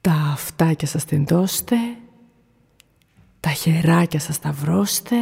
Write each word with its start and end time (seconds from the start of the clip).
Τα 0.00 0.12
αυτάκια 0.12 0.88
σας 0.88 1.04
τεντώστε, 1.04 1.76
τα 3.40 3.50
χεράκια 3.50 4.20
σας 4.20 4.34
σταυρώστε 4.34 5.16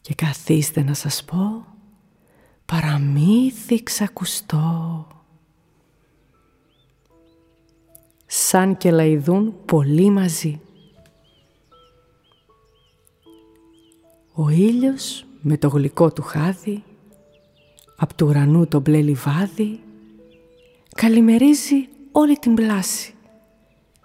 και 0.00 0.14
καθίστε 0.14 0.82
να 0.82 0.94
σας 0.94 1.24
πω 1.24 1.66
παραμύθι 2.66 3.82
ξακουστό. 3.82 5.06
Σαν 8.26 8.76
και 8.76 8.90
λαϊδούν 8.90 9.54
πολύ 9.64 10.10
μαζί. 10.10 10.60
Ο 14.34 14.48
ήλιος 14.48 15.24
με 15.40 15.56
το 15.56 15.68
γλυκό 15.68 16.12
του 16.12 16.22
χάδι, 16.22 16.82
απ' 17.96 18.14
του 18.14 18.26
ουρανού 18.26 18.66
το 18.66 18.80
μπλε 18.80 19.02
λιβάδι, 19.02 19.80
καλημερίζει 20.94 21.88
όλη 22.12 22.36
την 22.38 22.54
πλάση 22.54 23.13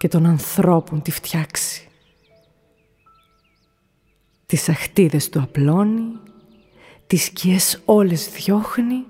και 0.00 0.08
των 0.08 0.26
ανθρώπων 0.26 1.02
τη 1.02 1.10
φτιάξει. 1.10 1.88
Τις 4.46 4.68
αχτίδες 4.68 5.28
του 5.28 5.40
απλώνει, 5.40 6.18
τις 7.06 7.24
σκιές 7.24 7.82
όλες 7.84 8.30
διώχνει 8.30 9.04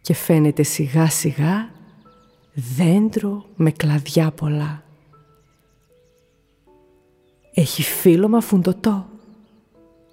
και 0.00 0.14
φαίνεται 0.14 0.62
σιγά 0.62 1.10
σιγά 1.10 1.70
δέντρο 2.54 3.46
με 3.56 3.70
κλαδιά 3.70 4.30
πολλά. 4.30 4.82
Έχει 7.54 7.82
φύλλωμα 7.82 8.40
φουντοτό, 8.40 9.06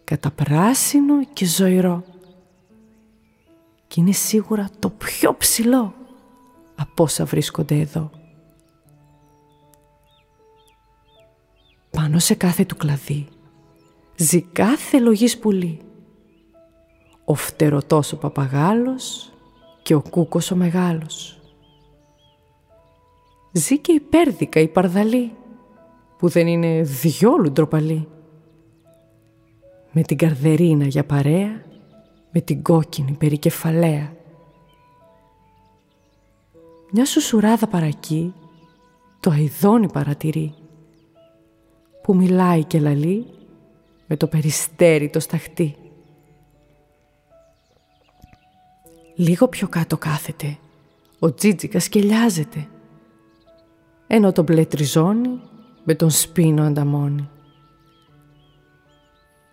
καταπράσινο 0.03 1.25
και 1.25 1.45
ζωηρό 1.45 2.03
και 3.87 4.01
είναι 4.01 4.11
σίγουρα 4.11 4.69
το 4.79 4.89
πιο 4.89 5.35
ψηλό 5.37 5.93
από 6.75 7.03
όσα 7.03 7.25
βρίσκονται 7.25 7.79
εδώ. 7.79 8.11
Πάνω 12.03 12.19
σε 12.19 12.33
κάθε 12.33 12.65
του 12.65 12.75
κλαδί 12.75 13.27
ζει 14.15 14.41
κάθε 14.41 14.99
λογής 14.99 15.39
πουλί. 15.39 15.79
Ο 17.25 17.33
φτερωτός 17.33 18.11
ο 18.11 18.17
παπαγάλος 18.17 19.31
και 19.81 19.95
ο 19.95 20.01
κούκος 20.09 20.51
ο 20.51 20.55
μεγάλος. 20.55 21.39
Ζει 23.51 23.79
και 23.79 23.91
η 23.91 23.99
πέρδικα 23.99 24.59
η 24.59 24.67
παρδαλή 24.67 25.31
που 26.17 26.27
δεν 26.27 26.47
είναι 26.47 26.81
διόλου 26.81 27.51
ντροπαλή. 27.51 28.07
Με 29.91 30.01
την 30.01 30.17
καρδερίνα 30.17 30.85
για 30.85 31.05
παρέα, 31.05 31.63
με 32.31 32.41
την 32.41 32.61
κόκκινη 32.61 33.11
περικεφαλαία. 33.11 34.13
Μια 36.91 37.05
σουσουράδα 37.05 37.67
παρακεί, 37.67 38.33
το 39.19 39.29
αηδόνι 39.29 39.91
παρατηρεί, 39.91 40.53
που 42.03 42.15
μιλάει 42.15 42.63
και 42.63 42.79
λαλεί 42.79 43.25
με 44.07 44.17
το 44.17 44.27
περιστέρι 44.27 45.09
το 45.09 45.19
σταχτί. 45.19 45.75
Λίγο 49.15 49.47
πιο 49.47 49.67
κάτω 49.67 49.97
κάθεται, 49.97 50.57
ο 51.19 51.33
Τζίτζικας 51.33 51.83
σκελιάζεται, 51.83 52.67
ενώ 54.07 54.31
το 54.31 54.43
μπλε 54.43 54.65
τριζώνει 54.65 55.41
με 55.83 55.95
τον 55.95 56.09
σπίνο 56.09 56.63
ανταμώνει. 56.63 57.29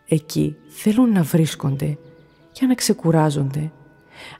Εκεί 0.09 0.57
θέλουν 0.69 1.13
να 1.13 1.23
βρίσκονται 1.23 1.99
για 2.53 2.67
να 2.67 2.75
ξεκουράζονται 2.75 3.73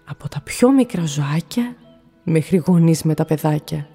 από 0.05 0.29
τα 0.29 0.41
πιο 0.41 0.73
μικρά 0.73 1.05
ζωάκια 1.07 1.77
μέχρι 2.23 2.57
γονείς 2.57 3.03
με 3.03 3.15
τα 3.15 3.25
παιδάκια. 3.25 3.89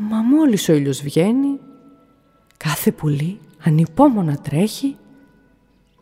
Μα 0.00 0.16
μόλις 0.16 0.68
ο 0.68 0.72
ήλιος 0.72 1.02
βγαίνει, 1.02 1.60
κάθε 2.56 2.92
πουλί 2.92 3.40
ανυπόμονα 3.64 4.36
τρέχει 4.36 4.96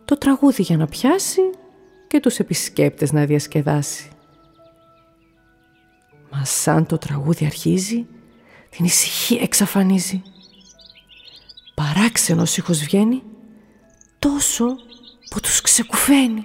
το 0.04 0.18
τραγούδι 0.18 0.62
για 0.62 0.76
να 0.76 0.86
πιάσει 0.86 1.40
και 2.06 2.20
τους 2.20 2.38
επισκέπτες 2.38 3.12
να 3.12 3.24
διασκεδάσει. 3.24 4.10
Μα 6.30 6.44
σαν 6.44 6.86
το 6.86 6.98
τραγούδι 6.98 7.44
αρχίζει, 7.44 8.06
την 8.70 8.84
ησυχία 8.84 9.40
εξαφανίζει. 9.42 10.22
Παράξενος 11.74 12.56
ήχος 12.56 12.78
βγαίνει, 12.78 13.22
τόσο 14.18 14.66
που 15.30 15.40
τους 15.40 15.60
ξεκουφαίνει. 15.60 16.42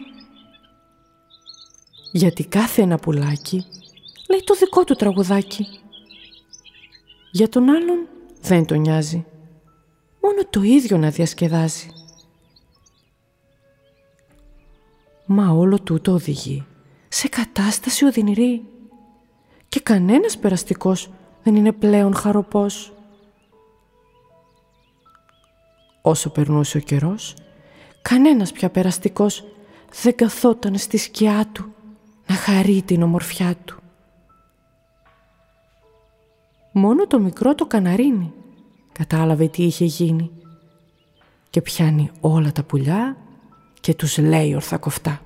Γιατί 2.12 2.46
κάθε 2.46 2.82
ένα 2.82 2.98
πουλάκι 2.98 3.66
λέει 4.30 4.44
το 4.44 4.56
δικό 4.56 4.84
του 4.84 4.96
τραγουδάκι. 4.96 5.81
Για 7.32 7.50
τον 7.50 7.70
άλλον 7.70 8.08
δεν 8.42 8.66
τον 8.66 8.80
νοιάζει. 8.80 9.26
Μόνο 10.22 10.46
το 10.50 10.62
ίδιο 10.62 10.98
να 10.98 11.10
διασκεδάζει. 11.10 11.90
Μα 15.26 15.50
όλο 15.50 15.80
τούτο 15.82 16.12
οδηγεί 16.12 16.66
σε 17.08 17.28
κατάσταση 17.28 18.06
οδυνηρή 18.06 18.66
και 19.68 19.80
κανένας 19.80 20.38
περαστικός 20.38 21.10
δεν 21.44 21.56
είναι 21.56 21.72
πλέον 21.72 22.16
χαροπός. 22.16 22.94
Όσο 26.02 26.30
περνούσε 26.30 26.78
ο 26.78 26.82
καιρός, 26.82 27.36
κανένας 28.02 28.52
πια 28.52 28.70
περαστικός 28.70 29.44
δεν 30.02 30.16
καθόταν 30.16 30.78
στη 30.78 30.98
σκιά 30.98 31.50
του 31.52 31.74
να 32.28 32.36
χαρεί 32.36 32.82
την 32.82 33.02
ομορφιά 33.02 33.56
του. 33.66 33.81
Μόνο 36.72 37.08
το 37.08 37.20
μικρό 37.20 37.56
το 37.56 37.66
καναρίνι 37.66 38.34
κατάλαβε 38.92 39.48
τι 39.48 39.64
είχε 39.64 39.86
γίνει 39.86 40.32
και 41.50 41.62
πιάνει 41.62 42.12
όλα 42.22 42.52
τα 42.52 42.64
πουλιά 42.64 43.18
και 43.80 43.94
τους 43.94 44.18
λέει 44.18 44.56
ορθακοφτά. 44.56 45.22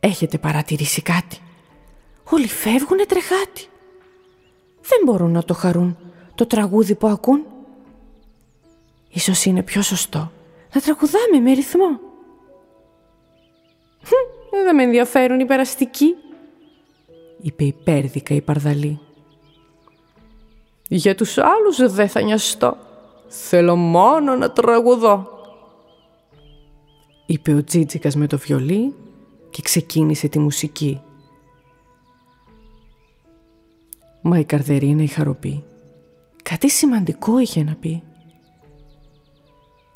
Έχετε 0.00 0.38
παρατηρήσει 0.38 1.02
κάτι; 1.02 1.38
Όλοι 2.24 2.48
φεύγουνε 2.48 3.04
τρεχάτι. 3.04 3.66
Δεν 4.80 4.98
μπορούν 5.04 5.30
να 5.30 5.42
το 5.42 5.54
χαρούν 5.54 5.96
το 6.34 6.46
τραγούδι 6.46 6.94
που 6.94 7.06
ακούν. 7.06 7.44
Ίσως 9.10 9.44
είναι 9.44 9.62
πιο 9.62 9.82
σωστό 9.82 10.32
να 10.74 10.80
τραγουδάμε 10.80 11.40
με 11.40 11.52
ρυθμό. 11.52 12.00
Δεν 14.50 14.74
με 14.74 14.82
ενδιαφέρουν 14.82 15.40
οι 15.40 15.44
περαστικοί, 15.44 16.14
είπε 17.42 17.64
υπέρδικα 17.64 18.34
η 18.34 18.40
παρδαλή. 18.40 18.98
Για 20.88 21.14
τους 21.14 21.38
άλλους 21.38 21.92
δεν 21.92 22.08
θα 22.08 22.20
νοιαστώ. 22.20 22.76
Θέλω 23.28 23.76
μόνο 23.76 24.36
να 24.36 24.50
τραγουδώ. 24.50 25.28
Είπε 27.26 27.54
ο 27.54 27.64
Τζίτζικας 27.64 28.14
με 28.14 28.26
το 28.26 28.38
βιολί 28.38 28.94
και 29.50 29.62
ξεκίνησε 29.62 30.28
τη 30.28 30.38
μουσική. 30.38 31.00
Μα 34.22 34.38
η 34.38 34.44
Καρδερίνα 34.44 35.02
η 35.02 35.06
χαροπή 35.06 35.64
κάτι 36.50 36.70
σημαντικό 36.70 37.38
είχε 37.38 37.62
να 37.62 37.74
πει. 37.74 38.02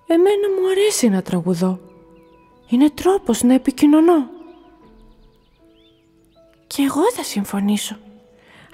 Εμένα 0.07 0.49
μου 0.61 0.69
αρέσει 0.71 1.09
να 1.09 1.23
τραγουδώ. 1.23 1.81
Είναι 2.69 2.91
τρόπος 2.91 3.43
να 3.43 3.55
επικοινωνώ. 3.55 4.34
Και 6.77 6.83
εγώ 6.83 7.13
θα 7.13 7.23
συμφωνήσω. 7.23 7.97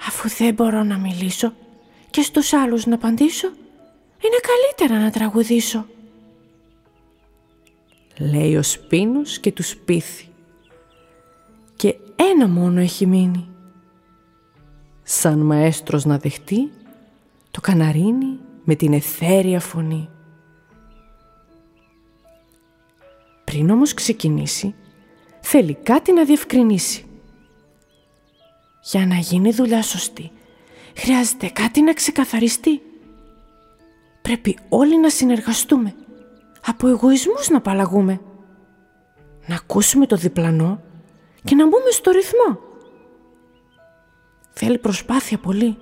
Αφού 0.07 0.29
δεν 0.29 0.53
μπορώ 0.53 0.83
να 0.83 0.97
μιλήσω 0.97 1.53
και 2.09 2.21
στους 2.21 2.53
άλλους 2.53 2.85
να 2.85 2.95
απαντήσω, 2.95 3.47
είναι 4.21 4.39
καλύτερα 4.41 5.03
να 5.03 5.11
τραγουδήσω. 5.11 5.85
Λέει 8.17 8.55
ο 8.55 8.63
Σπίνος 8.63 9.39
και 9.39 9.51
τους 9.51 9.75
πείθει. 9.75 10.27
Και 11.75 11.95
ένα 12.15 12.47
μόνο 12.47 12.79
έχει 12.79 13.05
μείνει. 13.05 13.49
Σαν 15.03 15.39
μαέστρος 15.39 16.05
να 16.05 16.17
δεχτεί 16.17 16.71
το 17.51 17.61
καναρίνι 17.61 18.39
με 18.63 18.75
την 18.75 18.93
εθέρια 18.93 19.59
φωνή. 19.59 20.09
Πριν 23.43 23.69
όμως 23.69 23.93
ξεκινήσει, 23.93 24.75
θέλει 25.41 25.73
κάτι 25.73 26.13
να 26.13 26.25
διευκρινίσει. 26.25 27.05
Για 28.81 29.05
να 29.05 29.15
γίνει 29.15 29.51
δουλειά 29.51 29.81
σωστή, 29.81 30.31
χρειάζεται 30.97 31.47
κάτι 31.47 31.81
να 31.81 31.93
ξεκαθαριστεί. 31.93 32.81
Πρέπει 34.21 34.57
όλοι 34.69 34.99
να 34.99 35.09
συνεργαστούμε, 35.09 35.95
από 36.65 36.87
εγωισμούς 36.87 37.49
να 37.49 37.57
απαλλαγούμε. 37.57 38.21
Να 39.45 39.55
ακούσουμε 39.55 40.05
το 40.05 40.15
διπλανό 40.15 40.81
και 41.43 41.55
να 41.55 41.63
μπούμε 41.63 41.89
στο 41.91 42.11
ρυθμό. 42.11 42.59
Θέλει 44.53 44.77
προσπάθεια 44.77 45.37
πολύ 45.37 45.77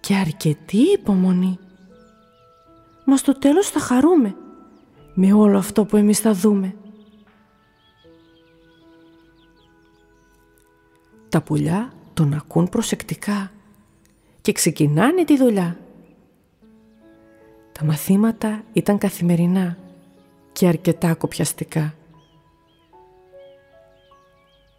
και 0.00 0.14
αρκετή 0.14 0.92
υπομονή. 0.92 1.58
Μα 3.04 3.16
στο 3.16 3.38
τέλος 3.38 3.68
θα 3.68 3.80
χαρούμε 3.80 4.34
με 5.14 5.32
όλο 5.32 5.58
αυτό 5.58 5.84
που 5.84 5.96
εμείς 5.96 6.18
θα 6.18 6.32
δούμε. 6.32 6.74
Τα 11.28 11.42
πουλιά 11.42 11.92
τον 12.20 12.34
ακούν 12.34 12.68
προσεκτικά 12.68 13.50
και 14.40 14.52
ξεκινάνε 14.52 15.24
τη 15.24 15.36
δουλειά. 15.36 15.78
Τα 17.72 17.84
μαθήματα 17.84 18.62
ήταν 18.72 18.98
καθημερινά 18.98 19.78
και 20.52 20.66
αρκετά 20.66 21.14
κοπιαστικά. 21.14 21.94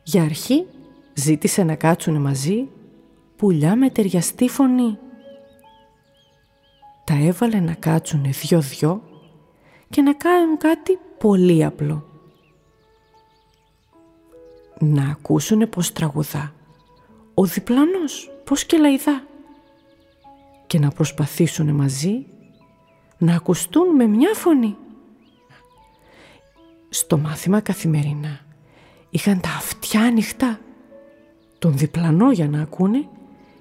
Για 0.04 0.24
αρχή 0.24 0.66
ζήτησε 1.14 1.64
να 1.64 1.76
κάτσουνε 1.76 2.20
μαζί 2.20 2.68
πουλιά 3.36 3.76
με 3.76 3.90
ταιριαστή 3.90 4.50
φωνή. 4.50 4.98
Τα 7.04 7.14
έβαλε 7.14 7.60
να 7.60 7.74
κάτσουνε 7.74 8.30
δυο-δυο 8.30 9.02
και 9.90 10.02
να 10.02 10.14
κάνουν 10.14 10.58
κάτι 10.58 11.00
πολύ 11.18 11.66
απλό. 11.66 12.06
Να 14.80 15.04
ακούσουνε 15.10 15.66
πως 15.66 15.92
τραγουδά. 15.92 16.54
Ο 17.33 17.45
διπλανός 17.45 18.31
πως 18.44 18.66
και 18.66 18.78
λαϊδά. 18.78 19.24
Και 20.68 20.80
να 20.80 20.89
προσπαθήσουνε 20.89 21.72
μαζί 21.72 22.25
να 23.18 23.36
ακουστούν 23.36 23.95
με 23.95 24.06
μια 24.06 24.33
φωνή. 24.33 24.78
Στο 26.89 27.18
μάθημα 27.18 27.60
καθημερινά 27.60 28.39
είχαν 29.10 29.39
τα 29.39 29.50
αυτιά 29.50 30.01
ανοιχτά, 30.01 30.60
τον 31.60 31.78
διπλανό 31.78 32.31
για 32.31 32.48
να 32.48 32.62
ακούνε 32.62 33.07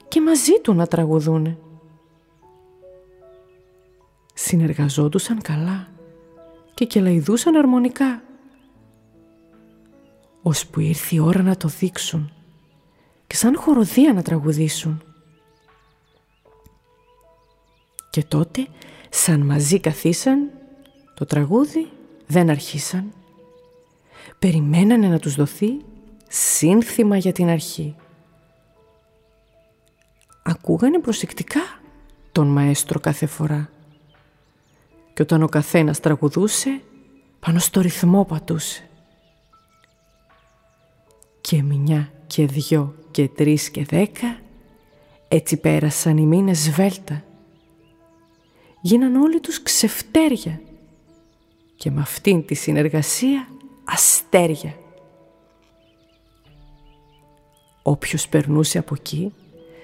και 0.09 0.21
μαζί 0.21 0.61
του 0.63 0.75
να 0.75 0.87
τραγουδούνε. 0.87 1.59
Συνεργαζόντουσαν 4.35 5.43
καλά 5.43 5.89
και 6.75 6.85
κελαϊδούσαν 6.85 7.57
αρμονικά. 7.57 8.23
Ώσπου 10.43 10.81
ήρθε 10.81 11.15
η 11.15 11.19
ώρα 11.19 11.43
να 11.43 11.57
το 11.57 11.69
δείξουν 11.69 12.33
και 13.31 13.37
σαν 13.37 13.57
χοροδία 13.57 14.13
να 14.13 14.23
τραγουδήσουν. 14.23 15.03
Και 18.11 18.25
τότε, 18.25 18.67
σαν 19.11 19.41
μαζί 19.41 19.81
καθίσαν, 19.81 20.51
το 21.15 21.25
τραγούδι 21.25 21.91
δεν 22.27 22.51
αρχίσαν. 22.51 23.13
Περιμένανε 24.39 25.09
να 25.09 25.19
τους 25.19 25.35
δοθεί 25.35 25.81
σύνθημα 26.29 27.17
για 27.17 27.33
την 27.33 27.49
αρχή. 27.49 27.97
Ακούγανε 30.43 30.99
προσεκτικά 30.99 31.61
τον 32.33 32.47
μαέστρο 32.47 33.01
κάθε 33.01 33.27
φορά. 33.27 33.71
Και 35.15 35.23
όταν 35.23 35.43
ο 35.43 35.49
καθένας 35.49 36.01
τραγουδούσε, 36.01 36.81
πάνω 37.41 37.59
στο 37.59 37.81
ρυθμό 37.81 38.25
πατούσε. 38.25 38.89
Και 41.41 41.63
μια 41.63 42.13
και 42.27 42.47
δυο 42.47 42.95
και 43.11 43.29
τρεις 43.29 43.71
και 43.71 43.85
δέκα, 43.85 44.41
έτσι 45.29 45.57
πέρασαν 45.57 46.17
οι 46.17 46.27
μήνες 46.27 46.71
βέλτα. 46.71 47.25
Γίναν 48.81 49.17
όλοι 49.17 49.41
τους 49.41 49.63
ξεφτέρια 49.63 50.61
και 51.77 51.91
με 51.91 52.01
αυτήν 52.01 52.45
τη 52.45 52.55
συνεργασία 52.55 53.49
αστέρια. 53.85 54.75
Όποιος 57.83 58.29
περνούσε 58.29 58.79
από 58.79 58.95
εκεί 58.99 59.33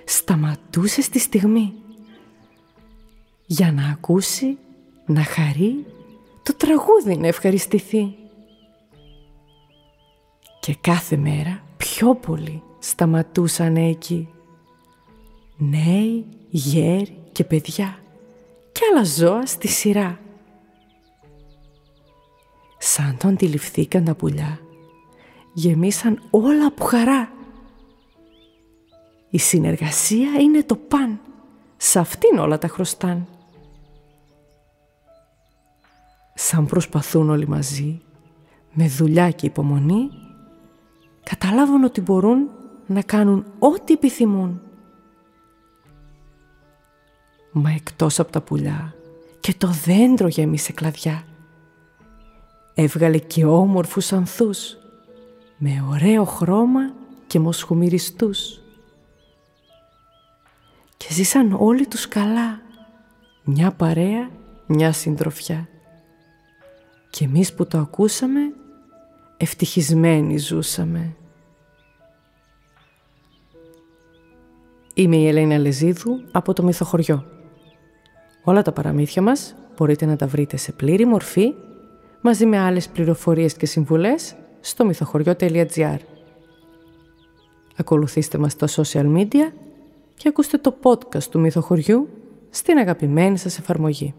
σταματούσε 0.05 1.03
στη 1.03 1.19
στιγμή 1.19 1.73
για 3.47 3.73
να 3.73 3.89
ακούσει, 3.89 4.59
να 5.07 5.23
χαρεί, 5.25 5.87
το 6.43 6.55
τραγούδι 6.55 7.17
να 7.17 7.27
ευχαριστηθεί. 7.27 8.15
Και 10.61 10.77
κάθε 10.81 11.17
μέρα 11.17 11.63
πιο 11.77 12.15
πολύ 12.15 12.63
σταματούσαν 12.89 13.77
εκεί. 13.77 14.29
Νέοι, 15.57 16.27
γέροι 16.51 17.19
και 17.33 17.45
παιδιά 17.45 17.99
και 18.73 18.81
άλλα 18.93 19.05
ζώα 19.05 19.47
στη 19.47 19.69
σειρά. 19.69 20.21
Σαν 22.79 23.17
το 23.19 23.29
αντιληφθήκαν 23.29 24.05
τα 24.05 24.15
πουλιά, 24.15 24.61
γεμίσαν 25.53 26.23
όλα 26.31 26.67
από 26.67 26.85
χαρά. 26.85 27.31
Η 29.31 29.39
συνεργασία 29.39 30.31
είναι 30.41 30.63
το 30.63 30.77
παν, 30.77 31.21
σε 31.77 31.99
αυτήν 31.99 32.39
όλα 32.39 32.59
τα 32.59 32.69
χρωστάν. 32.69 33.27
Σαν 36.35 36.67
προσπαθούν 36.67 37.31
όλοι 37.31 37.49
μαζί, 37.49 38.01
με 38.73 38.89
δουλειά 38.89 39.31
και 39.31 39.47
υπομονή, 39.47 40.11
καταλάβουν 41.23 41.85
ότι 41.85 42.01
μπορούν 42.01 42.51
να 42.87 43.03
κάνουν 43.03 43.45
ό,τι 43.59 43.93
επιθυμούν. 43.93 44.61
Μα 47.53 47.71
εκτός 47.71 48.19
από 48.19 48.33
τα 48.33 48.41
πουλιά 48.41 48.95
και 49.41 49.55
το 49.59 49.69
δέντρο 49.85 50.29
γέμισε 50.29 50.73
κλαδιά. 50.73 51.25
Έβγαλε 52.75 53.19
και 53.19 53.45
όμορφους 53.45 54.13
ανθούς 54.13 54.77
με 55.57 55.85
ωραίο 55.91 56.25
χρώμα 56.25 56.93
και 57.27 57.39
μοσχομυριστούς. 57.39 58.61
Και 60.97 61.07
ζήσαν 61.11 61.57
όλοι 61.59 61.87
τους 61.87 62.09
καλά, 62.09 62.61
μια 63.45 63.71
παρέα, 63.71 64.31
μια 64.67 64.93
συντροφιά. 64.93 65.69
Και 67.11 67.25
εμείς 67.25 67.55
που 67.55 67.67
το 67.67 67.79
ακούσαμε, 67.79 68.41
ευτυχισμένοι 69.37 70.39
ζούσαμε. 70.39 71.17
Είμαι 74.99 75.17
η 75.17 75.29
Ελένη 75.29 75.55
Αλεζίδου 75.55 76.21
από 76.33 76.53
το 76.53 76.63
Μυθοχωριό. 76.63 77.25
Όλα 78.45 78.63
τα 78.63 78.73
παραμύθια 78.73 79.23
μας 79.23 79.55
μπορείτε 79.77 80.07
να 80.07 80.17
τα 80.17 80.27
βρείτε 80.27 80.57
σε 80.57 80.73
πλήρη 80.73 81.05
μορφή 81.05 81.55
μαζί 82.21 82.47
με 82.47 82.59
άλλες 82.59 82.89
πληροφορίες 82.89 83.55
και 83.55 83.67
συμβουλές 83.67 84.35
στο 84.61 84.85
μυθοχωριό.gr 84.85 85.97
Ακολουθήστε 87.77 88.39
μας 88.39 88.53
στα 88.53 88.67
social 88.69 89.17
media 89.17 89.53
και 90.15 90.29
ακούστε 90.29 90.59
το 90.59 90.77
podcast 90.83 91.23
του 91.23 91.41
Μυθοχωριού 91.41 92.09
στην 92.51 92.79
αγαπημένη 92.79 93.39
σας 93.39 93.59
εφαρμογή. 93.59 94.15